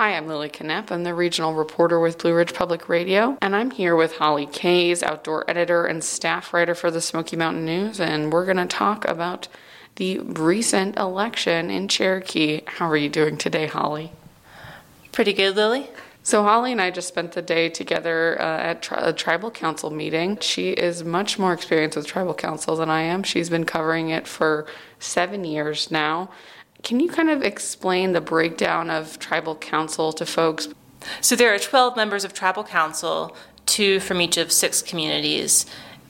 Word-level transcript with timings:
Hi, 0.00 0.16
I'm 0.16 0.28
Lily 0.28 0.48
Knepp. 0.48 0.90
I'm 0.90 1.04
the 1.04 1.12
regional 1.12 1.52
reporter 1.52 2.00
with 2.00 2.16
Blue 2.16 2.34
Ridge 2.34 2.54
Public 2.54 2.88
Radio, 2.88 3.36
and 3.42 3.54
I'm 3.54 3.70
here 3.70 3.94
with 3.94 4.16
Holly 4.16 4.46
Kays, 4.46 5.02
outdoor 5.02 5.44
editor 5.46 5.84
and 5.84 6.02
staff 6.02 6.54
writer 6.54 6.74
for 6.74 6.90
the 6.90 7.02
Smoky 7.02 7.36
Mountain 7.36 7.66
News, 7.66 8.00
and 8.00 8.32
we're 8.32 8.46
going 8.46 8.56
to 8.56 8.64
talk 8.64 9.06
about 9.06 9.48
the 9.96 10.20
recent 10.20 10.96
election 10.96 11.70
in 11.70 11.86
Cherokee. 11.86 12.62
How 12.64 12.88
are 12.88 12.96
you 12.96 13.10
doing 13.10 13.36
today, 13.36 13.66
Holly? 13.66 14.10
Pretty 15.12 15.34
good, 15.34 15.54
Lily. 15.54 15.90
So, 16.22 16.44
Holly 16.44 16.72
and 16.72 16.80
I 16.80 16.90
just 16.90 17.08
spent 17.08 17.32
the 17.32 17.42
day 17.42 17.68
together 17.68 18.40
uh, 18.40 18.42
at 18.42 18.80
tri- 18.80 19.02
a 19.02 19.12
tribal 19.12 19.50
council 19.50 19.90
meeting. 19.90 20.38
She 20.40 20.70
is 20.70 21.04
much 21.04 21.38
more 21.38 21.52
experienced 21.52 21.98
with 21.98 22.06
tribal 22.06 22.32
council 22.32 22.74
than 22.74 22.88
I 22.88 23.02
am. 23.02 23.22
She's 23.22 23.50
been 23.50 23.66
covering 23.66 24.08
it 24.08 24.26
for 24.26 24.66
seven 24.98 25.44
years 25.44 25.90
now. 25.90 26.30
Can 26.82 27.00
you 27.00 27.08
kind 27.08 27.30
of 27.30 27.42
explain 27.42 28.12
the 28.12 28.20
breakdown 28.20 28.90
of 28.90 29.18
tribal 29.18 29.54
council 29.56 30.12
to 30.14 30.24
folks? 30.24 30.68
So 31.20 31.36
there 31.36 31.54
are 31.54 31.58
12 31.58 31.96
members 31.96 32.24
of 32.24 32.32
tribal 32.32 32.64
council, 32.64 33.36
two 33.66 34.00
from 34.00 34.20
each 34.20 34.36
of 34.36 34.50
six 34.52 34.82
communities. 34.82 35.66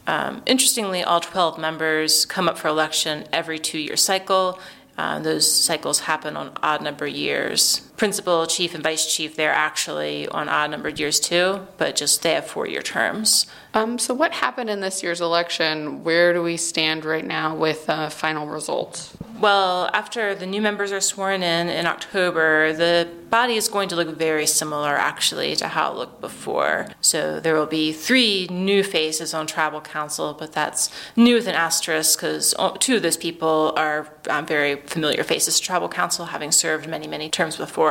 Um, 0.06 0.42
interestingly, 0.46 1.02
all 1.02 1.20
12 1.20 1.58
members 1.58 2.24
come 2.24 2.48
up 2.48 2.58
for 2.58 2.68
election 2.68 3.26
every 3.32 3.58
two 3.58 3.78
year 3.78 3.96
cycle. 3.96 4.58
Uh, 4.96 5.18
those 5.18 5.50
cycles 5.50 6.00
happen 6.00 6.36
on 6.36 6.52
odd 6.62 6.82
number 6.82 7.06
years. 7.06 7.89
Principal, 8.00 8.46
chief, 8.46 8.74
and 8.74 8.82
vice 8.82 9.14
chief, 9.14 9.36
they're 9.36 9.52
actually 9.52 10.26
on 10.28 10.48
odd 10.48 10.70
numbered 10.70 10.98
years 10.98 11.20
too, 11.20 11.66
but 11.76 11.96
just 11.96 12.22
they 12.22 12.32
have 12.32 12.46
four 12.46 12.66
year 12.66 12.80
terms. 12.80 13.44
Um, 13.74 13.98
so, 13.98 14.14
what 14.14 14.32
happened 14.32 14.70
in 14.70 14.80
this 14.80 15.02
year's 15.02 15.20
election? 15.20 16.02
Where 16.02 16.32
do 16.32 16.42
we 16.42 16.56
stand 16.56 17.04
right 17.04 17.26
now 17.26 17.54
with 17.54 17.90
uh, 17.90 18.08
final 18.08 18.46
results? 18.46 19.14
Well, 19.38 19.90
after 19.94 20.34
the 20.34 20.46
new 20.46 20.60
members 20.60 20.92
are 20.92 21.00
sworn 21.00 21.42
in 21.42 21.68
in 21.68 21.86
October, 21.86 22.72
the 22.72 23.08
body 23.30 23.54
is 23.54 23.68
going 23.68 23.88
to 23.88 23.96
look 23.96 24.18
very 24.18 24.46
similar 24.46 24.96
actually 24.96 25.56
to 25.56 25.68
how 25.68 25.92
it 25.92 25.96
looked 25.96 26.20
before. 26.20 26.88
So 27.00 27.40
there 27.40 27.54
will 27.54 27.72
be 27.80 27.92
three 27.92 28.48
new 28.50 28.82
faces 28.82 29.32
on 29.32 29.46
tribal 29.46 29.80
council, 29.80 30.36
but 30.38 30.52
that's 30.52 30.90
new 31.16 31.36
with 31.36 31.46
an 31.46 31.54
asterisk 31.54 32.18
because 32.18 32.54
two 32.80 32.96
of 32.96 33.02
those 33.02 33.16
people 33.16 33.72
are 33.76 34.08
um, 34.28 34.44
very 34.46 34.76
familiar 34.76 35.22
faces 35.22 35.58
to 35.58 35.64
tribal 35.64 35.88
council, 35.88 36.26
having 36.26 36.52
served 36.52 36.88
many, 36.88 37.06
many 37.06 37.30
terms 37.30 37.56
before. 37.56 37.89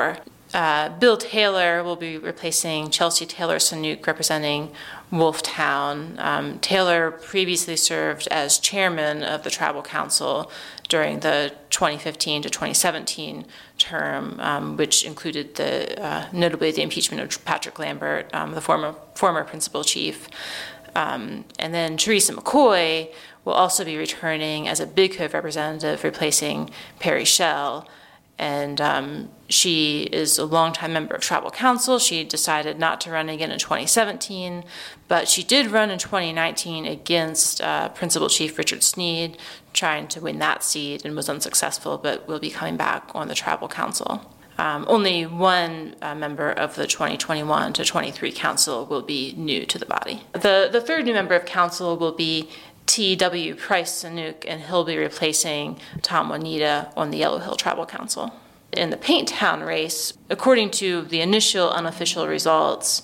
Uh, 0.53 0.89
Bill 0.97 1.15
Taylor 1.15 1.83
will 1.83 1.95
be 1.95 2.17
replacing 2.17 2.89
Chelsea 2.89 3.25
Taylor 3.25 3.57
Saunooke, 3.57 4.07
representing 4.07 4.71
Wolftown. 5.11 6.17
Um, 6.17 6.57
Taylor 6.59 7.11
previously 7.11 7.75
served 7.75 8.27
as 8.31 8.57
chairman 8.57 9.23
of 9.23 9.43
the 9.43 9.51
tribal 9.51 9.83
council 9.83 10.51
during 10.87 11.19
the 11.19 11.53
2015 11.69 12.41
to 12.41 12.49
2017 12.49 13.45
term, 13.77 14.39
um, 14.39 14.75
which 14.75 15.05
included 15.05 15.55
the 15.55 16.03
uh, 16.03 16.25
notably 16.33 16.71
the 16.71 16.81
impeachment 16.81 17.21
of 17.21 17.45
Patrick 17.45 17.77
Lambert, 17.77 18.33
um, 18.33 18.53
the 18.53 18.61
former 18.61 18.95
former 19.13 19.43
principal 19.43 19.83
chief. 19.83 20.27
Um, 20.95 21.45
and 21.59 21.75
then 21.75 21.97
Teresa 21.97 22.33
McCoy 22.33 23.13
will 23.45 23.53
also 23.53 23.85
be 23.85 23.97
returning 23.97 24.67
as 24.67 24.79
a 24.79 24.87
Big 24.87 25.15
Cove 25.15 25.35
representative, 25.35 26.03
replacing 26.03 26.71
Perry 26.99 27.25
Shell 27.25 27.87
and 28.39 28.79
um, 28.79 29.29
she 29.49 30.03
is 30.03 30.39
a 30.39 30.45
longtime 30.45 30.93
member 30.93 31.13
of 31.13 31.21
tribal 31.21 31.51
council. 31.51 31.99
She 31.99 32.23
decided 32.23 32.79
not 32.79 33.01
to 33.01 33.11
run 33.11 33.27
again 33.27 33.51
in 33.51 33.59
2017, 33.59 34.63
but 35.09 35.27
she 35.27 35.43
did 35.43 35.67
run 35.67 35.91
in 35.91 35.99
2019 35.99 36.85
against 36.85 37.61
uh, 37.61 37.89
Principal 37.89 38.29
Chief 38.29 38.57
Richard 38.57 38.81
Sneed, 38.81 39.37
trying 39.73 40.07
to 40.07 40.21
win 40.21 40.39
that 40.39 40.63
seat 40.63 41.03
and 41.03 41.15
was 41.15 41.27
unsuccessful, 41.27 41.97
but 41.97 42.27
will 42.27 42.39
be 42.39 42.49
coming 42.49 42.77
back 42.77 43.11
on 43.13 43.27
the 43.27 43.35
tribal 43.35 43.67
council. 43.67 44.33
Um, 44.57 44.83
only 44.89 45.25
one 45.25 45.95
uh, 46.01 46.15
member 46.15 46.51
of 46.51 46.75
the 46.75 46.85
2021 46.85 47.71
to 47.73 47.85
23 47.85 48.31
council 48.33 48.85
will 48.85 49.01
be 49.01 49.33
new 49.37 49.65
to 49.65 49.77
the 49.77 49.85
body. 49.85 50.23
The, 50.33 50.67
the 50.69 50.81
third 50.81 51.05
new 51.05 51.13
member 51.13 51.33
of 51.33 51.45
council 51.45 51.95
will 51.95 52.11
be 52.11 52.49
T.W. 52.89 53.53
Price 53.53 54.03
Saunooke, 54.03 54.45
and 54.47 54.61
he'll 54.61 54.83
be 54.83 54.97
replacing 54.97 55.79
Tom 56.01 56.31
Wahnetah 56.31 56.91
on 56.97 57.11
the 57.11 57.19
Yellow 57.19 57.37
Hill 57.37 57.55
Tribal 57.55 57.85
Council. 57.85 58.33
In 58.73 58.89
the 58.89 58.97
Paint 58.97 59.27
Town 59.27 59.61
race, 59.61 60.13
according 60.27 60.71
to 60.71 61.03
the 61.03 61.21
initial 61.21 61.69
unofficial 61.69 62.27
results, 62.27 63.03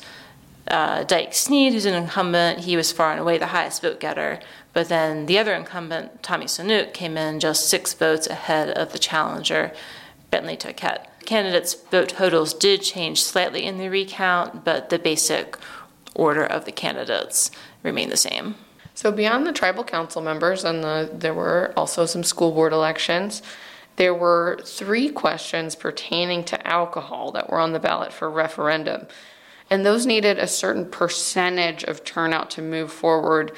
uh, 0.67 1.03
Dike 1.03 1.35
Sneed, 1.35 1.73
who's 1.73 1.85
an 1.85 1.93
incumbent, 1.93 2.61
he 2.61 2.75
was 2.75 2.91
far 2.91 3.11
and 3.11 3.19
away 3.19 3.37
the 3.37 3.45
highest 3.45 3.83
vote 3.83 3.99
getter. 3.99 4.39
But 4.73 4.89
then 4.89 5.27
the 5.27 5.37
other 5.37 5.53
incumbent, 5.53 6.23
Tommy 6.23 6.45
Saunooke, 6.45 6.91
came 6.91 7.15
in 7.15 7.39
just 7.39 7.69
six 7.69 7.93
votes 7.93 8.25
ahead 8.25 8.71
of 8.71 8.91
the 8.91 8.97
challenger, 8.97 9.71
Bentley 10.31 10.57
Toquette. 10.57 11.05
Candidates' 11.27 11.75
vote 11.75 12.09
totals 12.09 12.55
did 12.55 12.81
change 12.81 13.21
slightly 13.21 13.63
in 13.63 13.77
the 13.77 13.89
recount, 13.89 14.65
but 14.65 14.89
the 14.89 14.97
basic 14.97 15.57
order 16.15 16.43
of 16.43 16.65
the 16.65 16.71
candidates 16.71 17.51
remained 17.83 18.11
the 18.11 18.17
same. 18.17 18.55
So, 18.95 19.11
beyond 19.11 19.45
the 19.45 19.51
tribal 19.51 19.83
council 19.83 20.21
members, 20.21 20.63
and 20.63 20.81
the, 20.81 21.09
there 21.13 21.33
were 21.33 21.73
also 21.75 22.05
some 22.05 22.23
school 22.23 22.51
board 22.51 22.71
elections, 22.71 23.43
there 23.97 24.13
were 24.13 24.59
three 24.63 25.09
questions 25.09 25.75
pertaining 25.75 26.45
to 26.45 26.67
alcohol 26.67 27.31
that 27.33 27.49
were 27.49 27.59
on 27.59 27.73
the 27.73 27.79
ballot 27.79 28.13
for 28.13 28.29
referendum. 28.29 29.07
And 29.69 29.85
those 29.85 30.05
needed 30.05 30.39
a 30.39 30.47
certain 30.47 30.89
percentage 30.89 31.83
of 31.83 32.05
turnout 32.05 32.49
to 32.51 32.61
move 32.61 32.91
forward. 32.91 33.51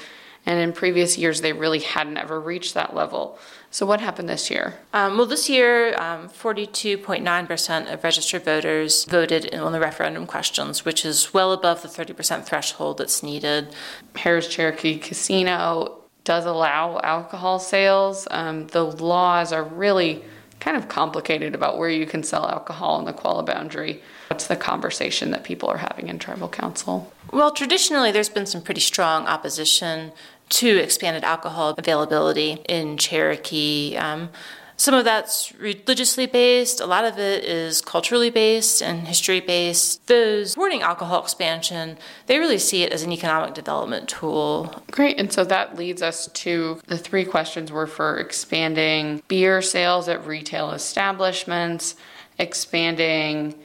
And 0.48 0.58
in 0.60 0.72
previous 0.72 1.18
years, 1.18 1.42
they 1.42 1.52
really 1.52 1.80
hadn't 1.80 2.16
ever 2.16 2.40
reached 2.40 2.72
that 2.72 2.94
level. 2.94 3.38
So, 3.70 3.84
what 3.84 4.00
happened 4.00 4.30
this 4.30 4.50
year? 4.50 4.78
Um, 4.94 5.18
well, 5.18 5.26
this 5.26 5.50
year, 5.50 5.94
um, 6.00 6.30
42.9% 6.30 7.92
of 7.92 8.02
registered 8.02 8.46
voters 8.46 9.04
voted 9.04 9.54
on 9.54 9.72
the 9.72 9.78
referendum 9.78 10.26
questions, 10.26 10.86
which 10.86 11.04
is 11.04 11.34
well 11.34 11.52
above 11.52 11.82
the 11.82 11.88
30% 11.88 12.46
threshold 12.46 12.96
that's 12.96 13.22
needed. 13.22 13.74
Harrah's 14.14 14.48
Cherokee 14.48 14.96
Casino 14.96 15.98
does 16.24 16.46
allow 16.46 16.98
alcohol 17.00 17.58
sales. 17.58 18.26
Um, 18.30 18.68
the 18.68 18.84
laws 18.84 19.52
are 19.52 19.64
really 19.64 20.24
kind 20.60 20.78
of 20.78 20.88
complicated 20.88 21.54
about 21.54 21.76
where 21.76 21.90
you 21.90 22.06
can 22.06 22.22
sell 22.22 22.48
alcohol 22.48 22.98
in 22.98 23.04
the 23.04 23.12
Qualla 23.12 23.44
boundary. 23.44 24.02
What's 24.28 24.46
the 24.46 24.56
conversation 24.56 25.30
that 25.30 25.44
people 25.44 25.68
are 25.68 25.76
having 25.76 26.08
in 26.08 26.18
tribal 26.18 26.48
council? 26.48 27.12
Well, 27.32 27.50
traditionally, 27.50 28.12
there's 28.12 28.28
been 28.28 28.46
some 28.46 28.62
pretty 28.62 28.80
strong 28.80 29.26
opposition 29.26 30.12
to 30.48 30.78
expanded 30.78 31.24
alcohol 31.24 31.74
availability 31.76 32.62
in 32.68 32.96
Cherokee. 32.96 33.96
Um, 33.96 34.30
some 34.78 34.94
of 34.94 35.04
that's 35.04 35.52
religiously 35.56 36.26
based, 36.26 36.80
a 36.80 36.86
lot 36.86 37.04
of 37.04 37.18
it 37.18 37.42
is 37.42 37.80
culturally 37.80 38.30
based 38.30 38.80
and 38.80 39.08
history 39.08 39.40
based. 39.40 40.06
Those 40.06 40.52
supporting 40.52 40.82
alcohol 40.82 41.20
expansion, 41.20 41.98
they 42.26 42.38
really 42.38 42.58
see 42.58 42.84
it 42.84 42.92
as 42.92 43.02
an 43.02 43.10
economic 43.10 43.54
development 43.54 44.08
tool. 44.08 44.84
Great, 44.92 45.18
and 45.18 45.32
so 45.32 45.42
that 45.42 45.76
leads 45.76 46.00
us 46.00 46.28
to 46.28 46.80
the 46.86 46.96
three 46.96 47.24
questions 47.24 47.72
were 47.72 47.88
for 47.88 48.18
expanding 48.18 49.20
beer 49.26 49.60
sales 49.62 50.08
at 50.08 50.24
retail 50.24 50.70
establishments, 50.70 51.96
expanding 52.38 53.56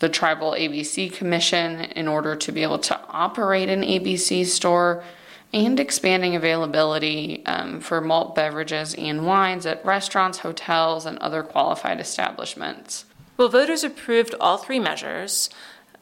the 0.00 0.10
tribal 0.10 0.52
ABC 0.52 1.10
commission 1.10 1.80
in 1.80 2.06
order 2.06 2.36
to 2.36 2.52
be 2.52 2.62
able 2.62 2.78
to 2.80 3.00
operate 3.08 3.70
an 3.70 3.80
ABC 3.80 4.44
store 4.44 5.02
and 5.52 5.78
expanding 5.78 6.34
availability 6.34 7.44
um, 7.46 7.80
for 7.80 8.00
malt 8.00 8.34
beverages 8.34 8.94
and 8.94 9.26
wines 9.26 9.66
at 9.66 9.84
restaurants, 9.84 10.38
hotels, 10.38 11.04
and 11.04 11.18
other 11.18 11.42
qualified 11.42 12.00
establishments. 12.00 13.04
Well, 13.36 13.48
voters 13.48 13.84
approved 13.84 14.34
all 14.40 14.56
three 14.56 14.78
measures. 14.78 15.50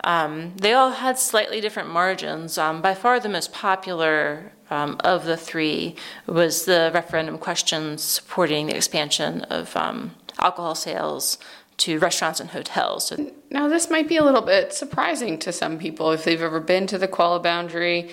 Um, 0.03 0.55
they 0.57 0.73
all 0.73 0.93
had 0.93 1.19
slightly 1.19 1.61
different 1.61 1.91
margins. 1.91 2.59
Um, 2.59 2.81
by 2.81 2.95
far, 2.95 3.21
the 3.21 3.29
most 3.29 3.53
popular 3.53 4.53
um, 4.71 4.97
of 5.01 5.25
the 5.25 5.37
three 5.37 5.97
was 6.27 6.65
the 6.65 6.91
referendum 6.95 7.37
question 7.39 7.99
supporting 7.99 8.67
the 8.67 8.77
expansion 8.77 9.43
of 9.43 9.77
um, 9.77 10.15
alcohol 10.39 10.75
sales 10.75 11.39
to 11.79 11.99
restaurants 11.99 12.41
and 12.41 12.51
hotels. 12.51 13.09
So, 13.09 13.33
now, 13.51 13.69
this 13.69 13.91
might 13.91 14.09
be 14.09 14.17
a 14.17 14.25
little 14.25 14.43
bit 14.43 14.73
surprising 14.73 15.39
to 15.41 15.53
some 15.53 15.79
people 15.79 16.13
if 16.13 16.25
they've 16.25 16.41
ever 16.41 16.61
been 16.61 16.87
to 16.89 16.99
the 16.99 17.09
Qualla 17.09 17.41
Boundary 17.41 18.11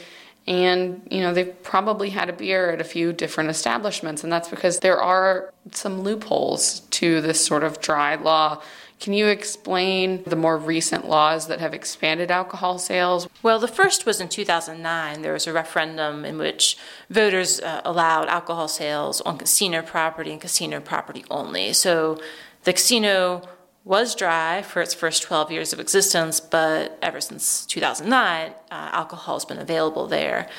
and 0.48 1.06
you 1.12 1.20
know 1.20 1.34
they've 1.34 1.62
probably 1.64 2.10
had 2.10 2.30
a 2.30 2.34
beer 2.34 2.72
at 2.72 2.80
a 2.80 2.84
few 2.84 3.12
different 3.12 3.50
establishments 3.50 4.24
and 4.24 4.32
that's 4.32 4.50
because 4.50 4.80
there 4.80 5.02
are 5.02 5.54
some 5.72 6.02
loopholes 6.02 6.82
to 6.92 7.22
this 7.22 7.46
sort 7.46 7.64
of 7.64 7.82
dry 7.82 8.16
law 8.16 8.62
can 9.00 9.14
you 9.14 9.28
explain 9.28 10.24
the 10.24 10.36
more 10.36 10.58
recent 10.58 11.08
laws 11.08 11.48
that 11.48 11.60
have 11.60 11.74
expanded 11.74 12.32
alcohol 12.32 12.80
sales? 12.80 13.28
Well, 13.44 13.60
the 13.60 13.68
first 13.68 14.08
was 14.08 14.20
in 14.20 14.28
2009. 14.28 15.22
There 15.22 15.34
was 15.34 15.46
a 15.46 15.54
referendum 15.54 16.26
in 16.26 16.40
which 16.40 16.78
voters 17.10 17.60
uh, 17.60 17.82
allowed 17.86 18.28
alcohol 18.28 18.68
sales 18.68 19.22
on 19.22 19.38
casino 19.38 19.84
property 19.84 20.32
and 20.32 20.42
casino 20.42 20.80
property 20.80 21.24
only. 21.30 21.74
So 21.74 22.20
the 22.64 22.74
casino 22.74 23.48
was 23.88 24.16
dry 24.16 24.62
for 24.62 24.82
its 24.82 24.94
first 24.94 25.24
12 25.24 25.50
years 25.50 25.72
of 25.72 25.80
existence, 25.80 26.42
but 26.42 27.00
ever 27.02 27.22
since 27.22 27.66
2009, 27.68 28.52
uh, 28.52 28.54
alcohol 28.70 29.36
has 29.36 29.46
been 29.46 29.58
available 29.58 30.08
there. 30.08 30.50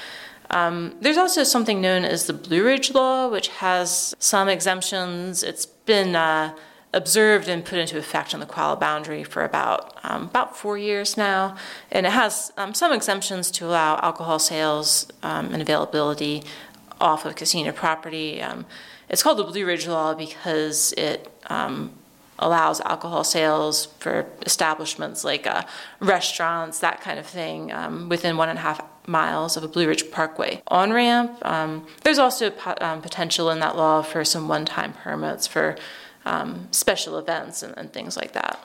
Um, 0.51 0.97
there's 1.03 1.19
also 1.19 1.45
something 1.45 1.81
known 1.83 2.07
as 2.07 2.27
the 2.27 2.33
Blue 2.33 2.65
Ridge 2.65 2.95
Law, 2.95 3.29
which 3.29 3.49
has 3.49 4.15
some 4.19 4.49
exemptions. 4.49 5.43
It's 5.43 5.67
been 5.67 6.17
uh, 6.17 6.57
observed 6.95 7.49
and 7.49 7.63
put 7.63 7.79
into 7.79 7.99
effect 7.99 8.33
on 8.33 8.41
the 8.41 8.47
Qualla 8.47 8.81
boundary 8.81 9.25
for 9.25 9.45
about 9.45 9.99
um, 10.05 10.23
about 10.25 10.57
four 10.57 10.79
years 10.79 11.19
now, 11.19 11.55
and 11.93 12.07
it 12.07 12.13
has 12.13 12.51
um, 12.57 12.73
some 12.73 12.93
exemptions 12.93 13.51
to 13.51 13.67
allow 13.67 13.99
alcohol 13.99 14.39
sales 14.39 15.07
um, 15.23 15.53
and 15.53 15.61
availability 15.61 16.45
off 16.99 17.27
of 17.27 17.37
casino 17.37 17.73
property. 17.73 18.41
Um, 18.41 18.65
it's 19.11 19.23
called 19.23 19.37
the 19.37 19.45
Blue 19.45 19.67
Ridge 19.67 19.87
Law 19.87 20.15
because 20.15 20.93
it 20.97 21.31
um, 21.51 21.93
allows 22.39 22.81
alcohol 22.83 23.25
sales 23.25 23.87
for 23.99 24.27
establishments 24.47 25.25
like 25.25 25.47
uh, 25.47 25.63
restaurants, 26.01 26.79
that 26.81 27.01
kind 27.01 27.19
of 27.19 27.27
thing, 27.27 27.73
um, 27.73 28.09
within 28.09 28.37
one 28.37 28.49
and 28.49 28.59
a 28.59 28.63
half 28.63 28.81
miles 29.07 29.57
of 29.57 29.65
a 29.65 29.69
Blue 29.69 29.89
Ridge 29.89 30.11
Parkway 30.11 30.63
on 30.69 30.93
ramp. 30.93 31.39
Um, 31.43 31.87
there's 32.05 32.19
also 32.19 32.53
um, 32.81 33.01
potential 33.01 33.51
in 33.51 33.61
that 33.61 33.77
law 33.77 34.03
for 34.03 34.25
some 34.25 34.49
one 34.49 34.65
time 34.65 34.93
permits 34.93 35.47
for 35.47 35.77
um, 36.25 36.69
special 36.71 37.19
events 37.19 37.63
and, 37.63 37.77
and 37.77 37.93
things 37.93 38.17
like 38.17 38.33
that. 38.33 38.63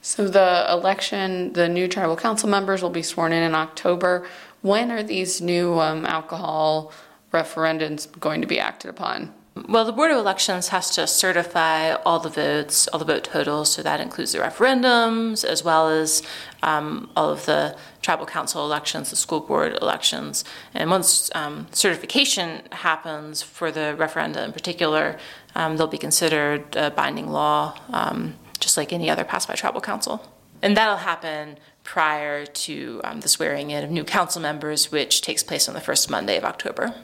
So 0.00 0.28
the 0.28 0.66
election, 0.68 1.52
the 1.54 1.68
new 1.68 1.88
tribal 1.88 2.16
council 2.16 2.48
members 2.48 2.82
will 2.82 2.90
be 2.90 3.02
sworn 3.02 3.32
in 3.32 3.42
in 3.42 3.54
October. 3.54 4.26
When 4.60 4.90
are 4.90 5.02
these 5.02 5.40
new 5.40 5.78
um, 5.80 6.04
alcohol 6.06 6.92
referendums 7.32 8.08
going 8.20 8.40
to 8.40 8.46
be 8.46 8.60
acted 8.60 8.90
upon? 8.90 9.32
Well, 9.66 9.86
the 9.86 9.92
Board 9.92 10.10
of 10.10 10.18
Elections 10.18 10.68
has 10.68 10.90
to 10.90 11.06
certify 11.06 11.94
all 11.94 12.18
the 12.20 12.28
votes, 12.28 12.86
all 12.88 12.98
the 12.98 13.06
vote 13.06 13.24
totals, 13.24 13.72
so 13.72 13.82
that 13.82 13.98
includes 13.98 14.32
the 14.32 14.38
referendums 14.40 15.42
as 15.42 15.64
well 15.64 15.88
as 15.88 16.22
um, 16.62 17.10
all 17.16 17.30
of 17.30 17.46
the 17.46 17.74
tribal 18.02 18.26
council 18.26 18.62
elections, 18.62 19.08
the 19.08 19.16
school 19.16 19.40
board 19.40 19.78
elections. 19.80 20.44
And 20.74 20.90
once 20.90 21.30
um, 21.34 21.66
certification 21.72 22.60
happens 22.72 23.40
for 23.40 23.70
the 23.72 23.96
referenda 23.98 24.44
in 24.44 24.52
particular, 24.52 25.16
um, 25.54 25.78
they'll 25.78 25.86
be 25.86 25.96
considered 25.96 26.76
a 26.76 26.90
binding 26.90 27.30
law, 27.30 27.74
um, 27.88 28.34
just 28.60 28.76
like 28.76 28.92
any 28.92 29.08
other 29.08 29.24
passed 29.24 29.48
by 29.48 29.54
tribal 29.54 29.80
council. 29.80 30.30
And 30.60 30.76
that'll 30.76 30.98
happen 30.98 31.56
prior 31.84 32.44
to 32.44 33.00
um, 33.02 33.20
the 33.20 33.28
swearing 33.28 33.70
in 33.70 33.82
of 33.82 33.90
new 33.90 34.04
council 34.04 34.42
members, 34.42 34.92
which 34.92 35.22
takes 35.22 35.42
place 35.42 35.68
on 35.68 35.74
the 35.74 35.80
first 35.80 36.10
Monday 36.10 36.36
of 36.36 36.44
October. 36.44 36.94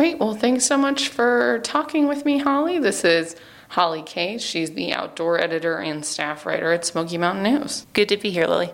Great. 0.00 0.18
Well, 0.18 0.32
thanks 0.32 0.64
so 0.64 0.78
much 0.78 1.08
for 1.08 1.58
talking 1.62 2.08
with 2.08 2.24
me, 2.24 2.38
Holly. 2.38 2.78
This 2.78 3.04
is 3.04 3.36
Holly 3.68 4.00
Kays. 4.00 4.42
She's 4.42 4.70
the 4.70 4.94
outdoor 4.94 5.38
editor 5.38 5.76
and 5.76 6.06
staff 6.06 6.46
writer 6.46 6.72
at 6.72 6.86
Smoky 6.86 7.18
Mountain 7.18 7.42
News. 7.42 7.84
Good 7.92 8.08
to 8.08 8.16
be 8.16 8.30
here, 8.30 8.46
Lily. 8.46 8.72